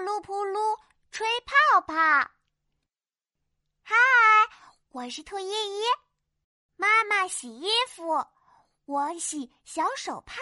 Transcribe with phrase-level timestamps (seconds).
[0.00, 0.78] 扑噜扑噜
[1.12, 1.94] 吹泡泡。
[3.82, 3.94] 嗨，
[4.92, 5.82] 我是兔依依。
[6.76, 8.26] 妈妈洗衣服，
[8.86, 10.40] 我洗小手帕。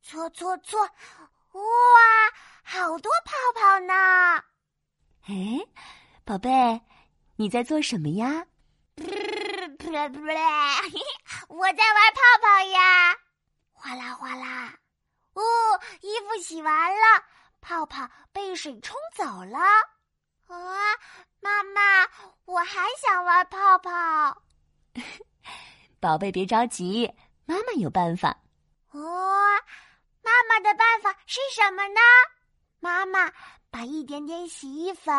[0.00, 0.90] 搓搓搓，哇，
[2.62, 3.92] 好多泡泡呢！
[5.28, 5.60] 哎，
[6.24, 6.80] 宝贝，
[7.36, 8.46] 你在做什么呀？
[8.96, 9.04] 我
[11.74, 13.14] 在玩泡泡呀，
[13.74, 14.74] 哗啦哗啦。
[15.34, 15.42] 哦，
[16.00, 17.22] 衣服洗完了，
[17.60, 18.08] 泡泡
[18.54, 19.58] 被水冲走了。
[20.46, 20.94] 啊，
[21.40, 22.08] 妈妈，
[22.44, 24.42] 我还想玩泡泡。
[25.98, 27.12] 宝贝，别着急，
[27.46, 28.28] 妈妈有办法。
[28.92, 29.00] 哦，
[30.22, 32.00] 妈妈的办法是什么呢？
[32.78, 33.28] 妈妈
[33.72, 35.12] 把一点点洗衣粉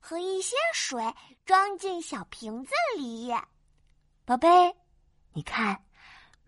[0.00, 0.98] 和一些水
[1.44, 3.30] 装进小瓶子里。
[4.24, 4.74] 宝贝，
[5.34, 5.84] 你看，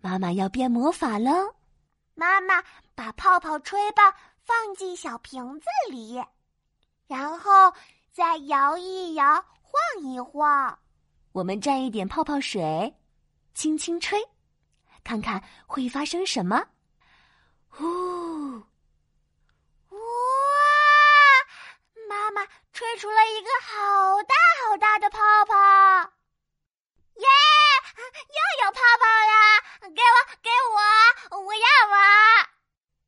[0.01, 1.53] 妈妈要变魔法了！
[2.15, 2.63] 妈妈
[2.95, 4.11] 把泡泡吹棒
[4.47, 6.23] 放进小瓶子里，
[7.05, 7.73] 然后
[8.13, 9.25] 再摇一摇，
[9.61, 10.79] 晃一晃。
[11.33, 12.95] 我们蘸一点泡泡水，
[13.53, 14.25] 轻轻吹，
[15.03, 16.65] 看看会发生什么。
[17.67, 17.85] 呼！
[19.89, 19.99] 哇！
[22.07, 24.33] 妈妈吹出了一个好大
[24.63, 25.55] 好大的泡泡。
[27.15, 27.27] 耶！
[27.97, 29.35] 又有泡泡呀！
[29.81, 30.79] 给我，给我，
[31.45, 31.97] 我要玩。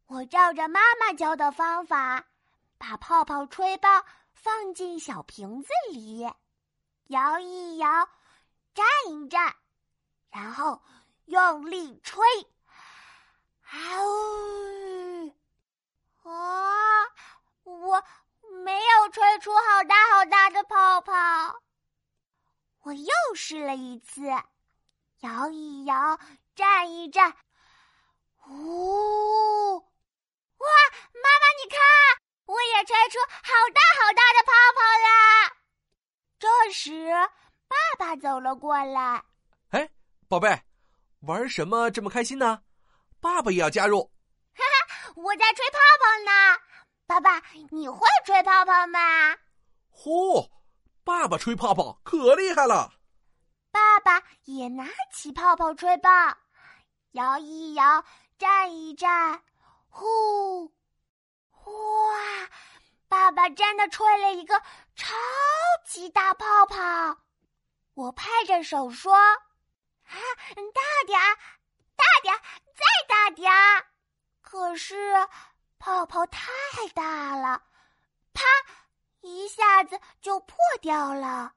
[0.07, 2.25] 我照着妈妈教的方法，
[2.79, 6.27] 把泡泡吹棒放进小瓶子里，
[7.09, 8.09] 摇一摇，
[8.73, 9.55] 站一站，
[10.31, 10.81] 然后
[11.25, 12.25] 用力吹。
[13.61, 15.35] 啊呜！
[16.23, 17.05] 啊，
[17.65, 18.03] 我
[18.63, 21.13] 没有吹出好大好大的泡泡。
[22.79, 24.23] 我又试了一次，
[25.19, 26.19] 摇一摇，
[26.55, 27.35] 站一站，
[28.47, 29.08] 呜！
[31.69, 31.79] 看，
[32.45, 35.55] 我也吹出好大好大的泡泡啦！
[36.39, 37.11] 这时，
[37.67, 39.23] 爸爸走了过来。
[39.69, 39.89] 哎，
[40.27, 40.63] 宝贝，
[41.21, 42.63] 玩什么这么开心呢？
[43.21, 44.11] 爸爸也要加入。
[44.53, 46.59] 哈哈，我在吹泡泡呢。
[47.05, 47.41] 爸爸，
[47.71, 49.37] 你会吹泡泡吗？
[49.89, 50.49] 呼！
[51.03, 52.93] 爸爸吹泡泡可厉害了，
[53.71, 56.37] 爸爸也拿起泡泡吹棒，
[57.13, 58.05] 摇一摇，
[58.37, 59.41] 站一站，
[59.87, 60.71] 呼！
[61.69, 62.49] 哇！
[63.07, 64.61] 爸爸真的吹了一个
[64.95, 65.15] 超
[65.85, 67.17] 级大泡泡，
[67.93, 69.15] 我拍着手说
[70.05, 70.13] ：“啊，
[70.55, 71.35] 大点儿，
[71.95, 72.39] 大点儿，
[72.75, 73.85] 再大点儿！”
[74.41, 75.27] 可是
[75.79, 76.49] 泡泡太
[76.93, 77.63] 大了，
[78.33, 78.43] 啪！
[79.21, 81.53] 一下子就破掉了。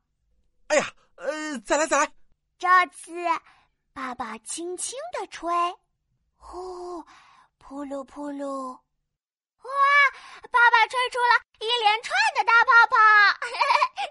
[0.69, 0.87] 哎呀，
[1.17, 2.13] 呃，再来再来。
[2.59, 3.13] 这次，
[3.93, 5.53] 爸爸轻轻的吹，
[6.37, 7.05] 呼，
[7.59, 9.71] 扑噜扑噜，哇！
[10.51, 12.97] 爸爸吹出了一连串的大泡泡，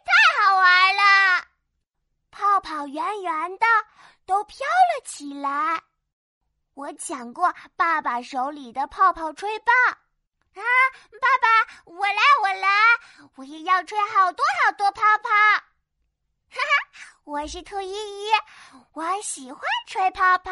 [0.05, 1.45] 太好玩了！
[2.61, 3.65] 泡泡圆圆的，
[4.25, 5.81] 都飘了起来。
[6.75, 9.75] 我抢过爸爸手里的泡泡吹棒。
[10.53, 10.61] 啊，
[11.19, 11.47] 爸爸，
[11.85, 12.67] 我来，我来，
[13.35, 15.29] 我也要吹好多好多泡泡。
[16.49, 16.61] 哈哈，
[17.23, 18.31] 我是兔依依，
[18.93, 20.51] 我喜欢吹泡泡。